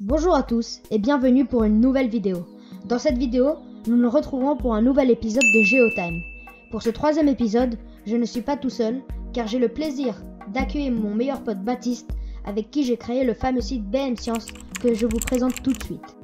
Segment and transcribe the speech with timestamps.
[0.00, 2.44] Bonjour à tous et bienvenue pour une nouvelle vidéo.
[2.86, 6.20] Dans cette vidéo, nous nous retrouvons pour un nouvel épisode de GeoTime.
[6.72, 9.02] Pour ce troisième épisode, je ne suis pas tout seul
[9.32, 10.20] car j'ai le plaisir
[10.52, 12.10] d'accueillir mon meilleur pote Baptiste
[12.44, 14.48] avec qui j'ai créé le fameux site BM Science
[14.82, 16.16] que je vous présente tout de suite.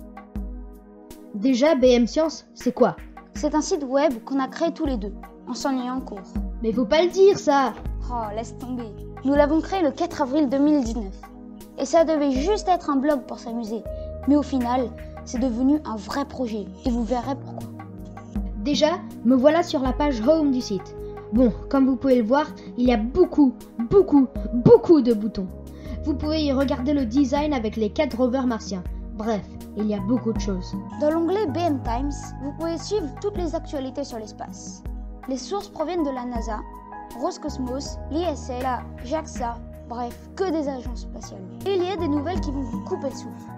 [1.37, 2.97] Déjà, BM Science, c'est quoi?
[3.35, 5.15] C'est un site web qu'on a créé tous les deux,
[5.47, 6.19] en s'ennuyant en cours.
[6.61, 7.73] Mais faut pas le dire ça
[8.11, 8.89] Oh, laisse tomber.
[9.25, 11.30] Nous l'avons créé le 4 avril 2019.
[11.81, 13.83] Et ça devait juste être un blog pour s'amuser.
[14.29, 14.91] Mais au final,
[15.25, 16.67] c'est devenu un vrai projet.
[16.85, 17.69] Et vous verrez pourquoi.
[18.59, 20.95] Déjà, me voilà sur la page home du site.
[21.33, 23.55] Bon, comme vous pouvez le voir, il y a beaucoup,
[23.91, 25.47] beaucoup, beaucoup de boutons.
[26.05, 28.85] Vous pouvez y regarder le design avec les 4 rovers martiens.
[29.15, 29.45] Bref,
[29.77, 30.75] il y a beaucoup de choses.
[31.01, 32.13] Dans l'onglet BM Times,
[32.43, 34.83] vous pouvez suivre toutes les actualités sur l'espace.
[35.29, 36.59] Les sources proviennent de la NASA,
[37.19, 39.57] Roscosmos, l'ISL, la JAXA,
[39.91, 41.43] bref, que des agences spatiales.
[41.67, 43.51] Et il y a des nouvelles qui vont vous couper le souffle.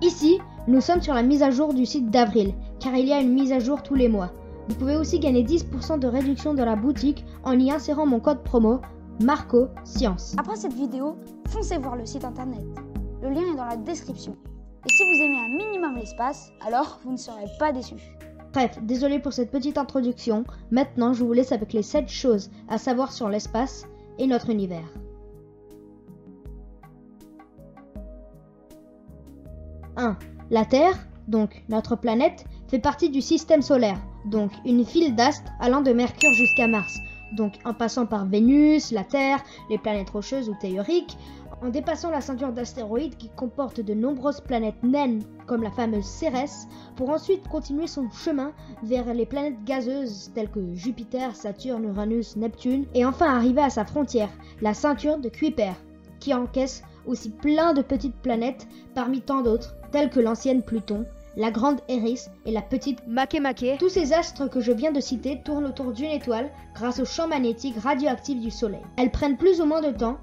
[0.00, 3.20] Ici, nous sommes sur la mise à jour du site d'avril, car il y a
[3.20, 4.30] une mise à jour tous les mois.
[4.68, 8.42] Vous pouvez aussi gagner 10% de réduction dans la boutique en y insérant mon code
[8.44, 8.80] promo
[9.22, 10.36] Marco Science.
[10.38, 11.16] Après cette vidéo,
[11.48, 12.64] foncez voir le site internet.
[13.20, 14.36] Le lien est dans la description.
[14.86, 18.16] Et si vous aimez un minimum l'espace, alors vous ne serez pas déçus.
[18.54, 20.44] Bref, désolé pour cette petite introduction.
[20.70, 23.84] Maintenant, je vous laisse avec les 7 choses à savoir sur l'espace
[24.18, 24.88] et notre univers.
[30.00, 30.16] 1.
[30.50, 30.94] La Terre,
[31.28, 36.32] donc notre planète, fait partie du système solaire, donc une file d'astres allant de Mercure
[36.32, 36.98] jusqu'à Mars,
[37.36, 41.18] donc en passant par Vénus, la Terre, les planètes rocheuses ou théoriques,
[41.62, 46.66] en dépassant la ceinture d'astéroïdes qui comporte de nombreuses planètes naines comme la fameuse Cérès,
[46.96, 52.86] pour ensuite continuer son chemin vers les planètes gazeuses telles que Jupiter, Saturne, Uranus, Neptune,
[52.94, 54.30] et enfin arriver à sa frontière,
[54.62, 55.74] la ceinture de Kuiper,
[56.18, 61.04] qui encaisse aussi plein de petites planètes parmi tant d'autres, telles que l'ancienne Pluton,
[61.36, 63.78] la grande Eris et la petite Makemake.
[63.78, 67.28] Tous ces astres que je viens de citer tournent autour d'une étoile grâce au champ
[67.28, 68.80] magnétique radioactif du Soleil.
[68.96, 70.18] Elles prennent plus ou moins de temps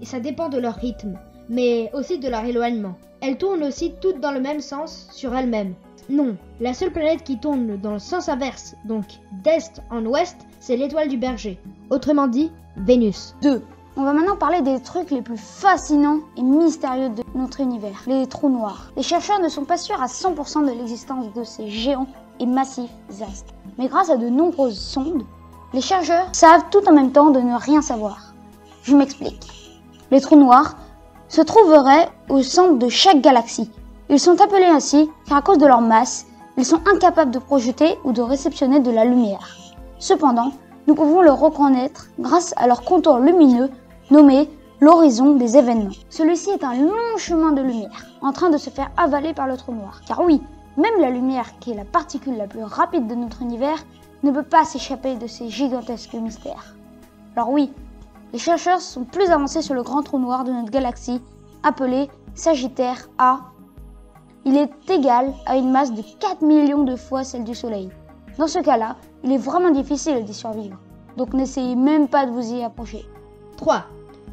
[0.00, 1.18] et ça dépend de leur rythme,
[1.48, 2.96] mais aussi de leur éloignement.
[3.20, 5.74] Elles tournent aussi toutes dans le même sens sur elles-mêmes.
[6.08, 9.04] Non, la seule planète qui tourne dans le sens inverse, donc
[9.44, 11.58] d'est en ouest, c'est l'étoile du berger.
[11.90, 13.36] Autrement dit, Vénus.
[13.42, 13.62] 2.
[13.94, 18.26] On va maintenant parler des trucs les plus fascinants et mystérieux de notre univers, les
[18.26, 18.90] trous noirs.
[18.96, 22.06] Les chercheurs ne sont pas sûrs à 100% de l'existence de ces géants
[22.40, 23.52] et massifs astres.
[23.76, 25.24] Mais grâce à de nombreuses sondes,
[25.74, 28.32] les chercheurs savent tout en même temps de ne rien savoir.
[28.82, 29.46] Je m'explique.
[30.10, 30.76] Les trous noirs
[31.28, 33.70] se trouveraient au centre de chaque galaxie.
[34.08, 36.26] Ils sont appelés ainsi car à cause de leur masse,
[36.56, 39.54] ils sont incapables de projeter ou de réceptionner de la lumière.
[39.98, 40.52] Cependant,
[40.86, 43.70] nous pouvons le reconnaître grâce à leur contour lumineux
[44.12, 44.50] nommé
[44.80, 45.96] l'horizon des événements.
[46.10, 49.56] Celui-ci est un long chemin de lumière, en train de se faire avaler par le
[49.56, 50.02] trou noir.
[50.06, 50.42] Car oui,
[50.76, 53.78] même la lumière, qui est la particule la plus rapide de notre univers,
[54.22, 56.76] ne peut pas s'échapper de ces gigantesques mystères.
[57.36, 57.72] Alors oui,
[58.34, 61.22] les chercheurs sont plus avancés sur le grand trou noir de notre galaxie,
[61.62, 63.40] appelé Sagittaire A.
[64.44, 67.88] Il est égal à une masse de 4 millions de fois celle du Soleil.
[68.36, 70.76] Dans ce cas-là, il est vraiment difficile d'y survivre.
[71.16, 73.06] Donc n'essayez même pas de vous y approcher.
[73.56, 73.84] 3.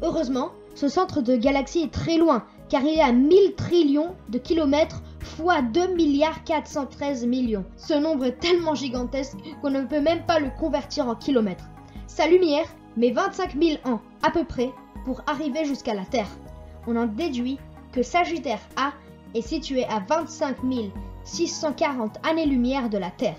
[0.02, 4.38] Heureusement, ce centre de galaxie est très loin, car il est à 1000 trillions de
[4.38, 7.64] kilomètres fois 2 milliards 413 millions.
[7.76, 11.68] Ce nombre est tellement gigantesque qu'on ne peut même pas le convertir en kilomètres.
[12.06, 12.66] Sa lumière
[12.96, 14.70] met 25 000 ans, à peu près,
[15.04, 16.28] pour arriver jusqu'à la Terre.
[16.86, 17.58] On en déduit
[17.92, 18.92] que Sagittaire A
[19.34, 20.56] est situé à 25
[21.24, 23.36] 640 années-lumière de la Terre.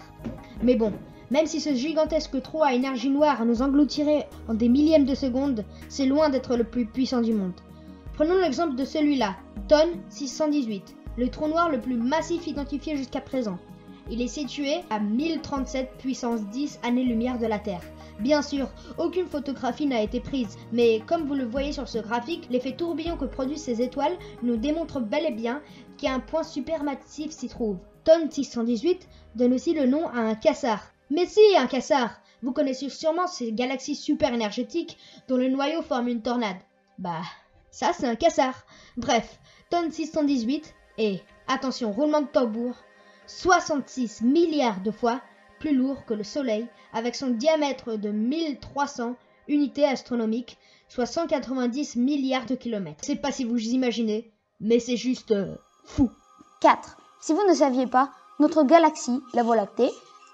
[0.62, 0.94] Mais bon,
[1.32, 5.64] même si ce gigantesque trou à énergie noire nous engloutirait en des millièmes de seconde,
[5.88, 7.54] c'est loin d'être le plus puissant du monde.
[8.14, 9.38] Prenons l'exemple de celui-là,
[9.70, 13.58] TON 618, le trou noir le plus massif identifié jusqu'à présent.
[14.10, 17.82] Il est situé à 1037 puissance 10 années-lumière de la Terre.
[18.20, 22.48] Bien sûr, aucune photographie n'a été prise, mais comme vous le voyez sur ce graphique,
[22.52, 25.62] l'effet tourbillon que produisent ces étoiles nous démontre bel et bien
[25.98, 27.78] qu'un point supermassif s'y trouve.
[28.04, 30.92] TON 618 donne aussi le nom à un quasar.
[31.12, 34.98] Mais si, un quasar Vous connaissez sûrement ces galaxies super énergétiques
[35.28, 36.56] dont le noyau forme une tornade.
[36.98, 37.22] Bah,
[37.70, 38.66] ça c'est un quasar.
[38.96, 39.38] Bref,
[39.70, 42.76] TON 618 est, attention, roulement de tambour,
[43.28, 45.22] 66 milliards de fois
[45.60, 49.18] plus lourd que le Soleil, avec son diamètre de 1300
[49.50, 50.58] unités astronomiques,
[50.88, 53.04] soit 190 milliards de kilomètres.
[53.04, 54.32] Sais pas si vous imaginez,
[54.62, 56.10] mais c'est juste euh, fou.
[56.62, 56.98] 4.
[57.20, 59.92] Si vous ne saviez pas, notre galaxie, la Voie lactée,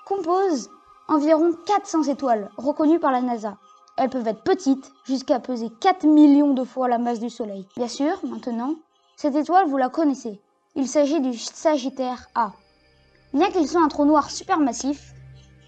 [0.08, 0.70] compose
[1.10, 3.58] environ 400 étoiles reconnues par la NASA.
[3.98, 7.68] Elles peuvent être petites, jusqu'à peser 4 millions de fois la masse du Soleil.
[7.76, 8.76] Bien sûr, maintenant,
[9.18, 10.40] cette étoile, vous la connaissez.
[10.76, 12.54] Il s'agit du Sagittaire A.
[13.34, 15.14] Bien qu'il soit un trou noir supermassif,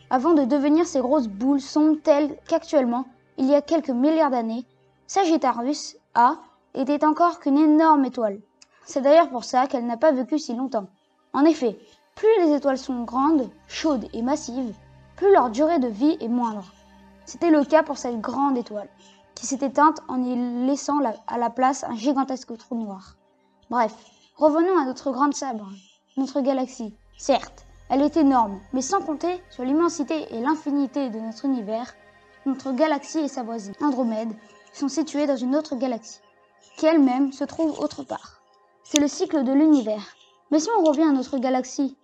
[0.09, 3.05] avant de devenir ces grosses boules sombres telles qu'actuellement,
[3.37, 4.65] il y a quelques milliards d'années,
[5.07, 6.35] Sagittarius A
[6.75, 8.39] était encore qu'une énorme étoile.
[8.85, 10.87] C'est d'ailleurs pour ça qu'elle n'a pas vécu si longtemps.
[11.33, 11.77] En effet,
[12.19, 14.75] plus les étoiles sont grandes, chaudes et massives,
[15.15, 16.73] plus leur durée de vie est moindre.
[17.25, 18.89] C'était le cas pour cette grande étoile,
[19.35, 20.35] qui s'est éteinte en y
[20.67, 23.15] laissant à la place un gigantesque trou noir.
[23.69, 23.95] Bref,
[24.35, 25.69] revenons à notre grande sabre,
[26.17, 26.93] notre galaxie.
[27.17, 31.93] Certes, elle est énorme, mais sans compter sur l'immensité et l'infinité de notre univers,
[32.45, 34.35] notre galaxie et sa voisine, Andromède,
[34.73, 36.19] sont situées dans une autre galaxie,
[36.75, 38.41] qui elle-même se trouve autre part.
[38.83, 40.17] C'est le cycle de l'univers.
[40.51, 41.95] Mais si on revient à notre galaxie,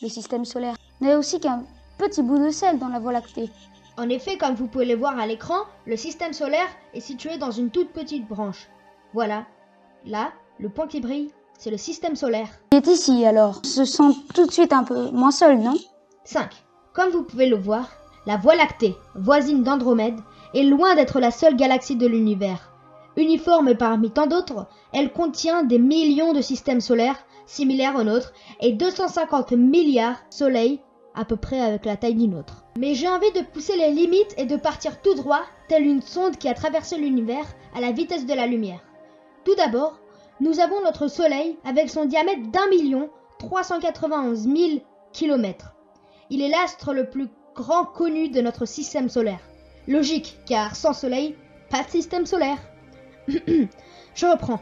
[0.00, 1.64] le système solaire n'est aussi qu'un
[1.98, 3.50] petit bout de sel dans la Voie lactée.
[3.96, 7.50] En effet, comme vous pouvez le voir à l'écran, le système solaire est situé dans
[7.50, 8.68] une toute petite branche.
[9.12, 9.44] Voilà.
[10.06, 10.30] Là,
[10.60, 12.48] le point qui brille, c'est le système solaire.
[12.72, 13.60] Il est ici alors.
[13.64, 15.74] Se sent tout de suite un peu moins seul, non?
[16.22, 16.48] 5.
[16.92, 17.90] Comme vous pouvez le voir,
[18.26, 20.20] la Voie lactée, voisine d'Andromède,
[20.54, 22.70] est loin d'être la seule galaxie de l'univers.
[23.16, 27.18] Uniforme parmi tant d'autres, elle contient des millions de systèmes solaires
[27.48, 30.80] similaires aux nôtres et 250 milliards soleils
[31.14, 32.64] à peu près avec la taille du nôtre.
[32.78, 36.36] Mais j'ai envie de pousser les limites et de partir tout droit, telle une sonde
[36.36, 38.80] qui a traversé l'univers à la vitesse de la lumière.
[39.44, 39.98] Tout d'abord,
[40.40, 43.10] nous avons notre Soleil avec son diamètre d'un million
[43.40, 44.56] 391 000
[45.12, 45.74] kilomètres.
[46.30, 49.40] Il est l'astre le plus grand connu de notre système solaire.
[49.88, 51.34] Logique, car sans Soleil,
[51.70, 52.58] pas de système solaire.
[53.28, 54.60] Je reprends.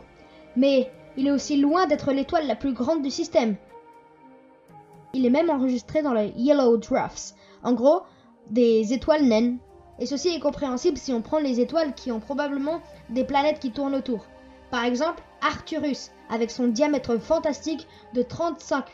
[0.56, 3.56] Mais il est aussi loin d'être l'étoile la plus grande du système.
[5.14, 7.34] Il est même enregistré dans les Yellow Drafts.
[7.62, 8.02] En gros,
[8.50, 9.58] des étoiles naines.
[9.98, 13.70] Et ceci est compréhensible si on prend les étoiles qui ont probablement des planètes qui
[13.70, 14.26] tournent autour.
[14.70, 18.84] Par exemple, Arcturus, avec son diamètre fantastique de 35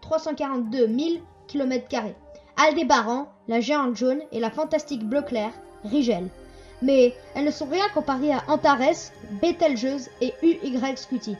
[0.00, 0.98] 342 000
[1.46, 1.86] km.
[2.56, 5.52] Aldébaran, la géante jaune et la fantastique bleu clair,
[5.84, 6.28] Rigel.
[6.82, 11.36] Mais elles ne sont rien comparées à Antares, Betelgeuse et UY Scuti.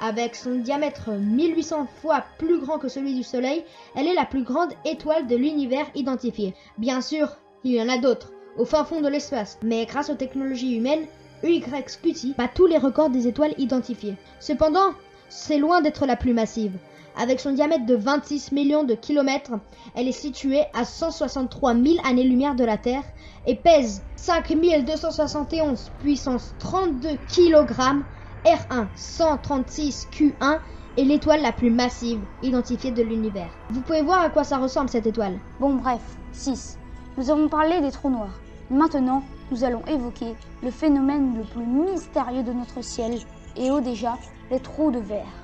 [0.00, 3.64] Avec son diamètre 1800 fois plus grand que celui du Soleil,
[3.94, 6.54] elle est la plus grande étoile de l'univers identifiée.
[6.78, 10.14] Bien sûr, il y en a d'autres, au fin fond de l'espace, mais grâce aux
[10.14, 11.06] technologies humaines,
[11.42, 14.16] UY Scuti bat tous les records des étoiles identifiées.
[14.40, 14.94] Cependant,
[15.28, 16.72] c'est loin d'être la plus massive.
[17.16, 19.52] Avec son diamètre de 26 millions de kilomètres,
[19.94, 23.04] elle est située à 163 000 années-lumière de la Terre
[23.46, 28.02] et pèse 5271 puissance 32 kg.
[28.44, 30.60] R1 136 Q1
[30.96, 33.50] est l'étoile la plus massive identifiée de l'univers.
[33.68, 35.38] Vous pouvez voir à quoi ça ressemble cette étoile.
[35.60, 36.00] Bon bref,
[36.32, 36.78] 6.
[37.18, 38.40] Nous avons parlé des trous noirs.
[38.70, 43.18] Maintenant, nous allons évoquer le phénomène le plus mystérieux de notre ciel
[43.56, 44.16] et au déjà,
[44.50, 45.39] les trous de verre.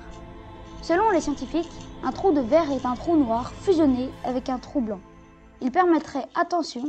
[0.87, 1.69] Selon les scientifiques,
[2.01, 5.01] un trou de verre est un trou noir fusionné avec un trou blanc.
[5.59, 6.85] Il permettrait, attention,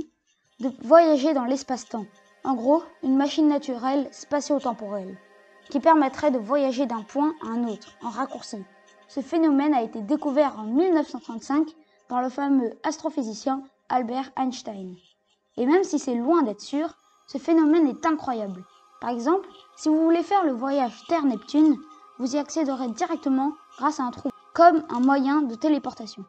[0.61, 2.07] de voyager dans l'espace-temps.
[2.45, 5.19] En gros, une machine naturelle spatio-temporelle
[5.69, 8.59] qui permettrait de voyager d'un point à un autre en raccourci.
[9.09, 11.67] Ce phénomène a été découvert en 1935
[12.07, 14.95] par le fameux astrophysicien Albert Einstein.
[15.57, 16.95] Et même si c'est loin d'être sûr,
[17.27, 18.65] ce phénomène est incroyable.
[19.01, 21.77] Par exemple, si vous voulez faire le voyage Terre-Neptune,
[22.21, 26.25] vous y accéderez directement grâce à un trou, comme un moyen de téléportation.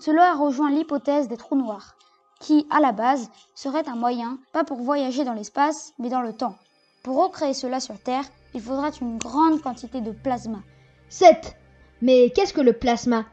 [0.00, 1.94] Cela rejoint l'hypothèse des trous noirs,
[2.40, 6.32] qui, à la base, serait un moyen, pas pour voyager dans l'espace, mais dans le
[6.32, 6.56] temps.
[7.04, 8.24] Pour recréer cela sur Terre,
[8.54, 10.58] il faudrait une grande quantité de plasma.
[11.08, 11.56] 7.
[12.02, 13.24] Mais qu'est-ce que le plasma?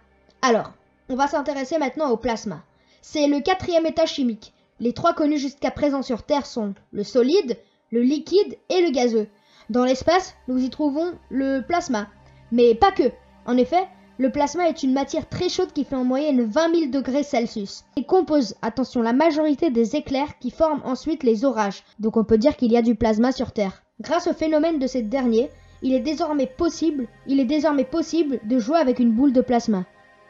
[0.42, 0.72] Alors,
[1.10, 2.64] on va s'intéresser maintenant au plasma.
[3.02, 4.54] C'est le quatrième état chimique.
[4.80, 7.58] Les trois connus jusqu'à présent sur Terre sont le solide,
[7.92, 9.28] le liquide et le gazeux.
[9.70, 12.08] Dans l'espace, nous y trouvons le plasma.
[12.52, 13.12] Mais pas que.
[13.46, 13.88] En effet,
[14.18, 17.84] le plasma est une matière très chaude qui fait en moyenne 20 000 degrés Celsius
[17.96, 21.84] et compose, attention, la majorité des éclairs qui forment ensuite les orages.
[22.00, 23.84] Donc on peut dire qu'il y a du plasma sur Terre.
[24.00, 25.50] Grâce au phénomène de ces derniers,
[25.82, 29.84] il est désormais possible, de jouer avec une boule de plasma.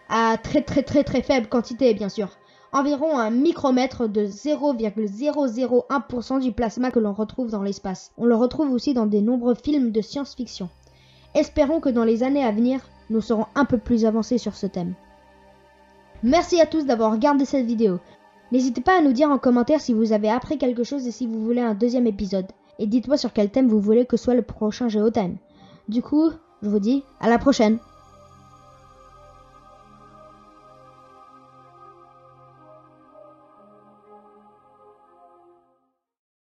[0.10, 2.30] À très très très très faible quantité bien sûr.
[2.74, 8.12] Environ un micromètre de 0,001% du plasma que l'on retrouve dans l'espace.
[8.18, 10.68] On le retrouve aussi dans de nombreux films de science-fiction.
[11.36, 14.66] Espérons que dans les années à venir, nous serons un peu plus avancés sur ce
[14.68, 14.94] thème.
[16.24, 18.00] Merci à tous d'avoir regardé cette vidéo.
[18.52, 21.28] N'hésitez pas à nous dire en commentaire si vous avez appris quelque chose et si
[21.28, 22.48] vous voulez un deuxième épisode.
[22.80, 25.38] Et dites-moi sur quel thème vous voulez que soit le prochain Géotime.
[25.88, 26.32] Du coup,
[26.62, 27.78] je vous dis à la prochaine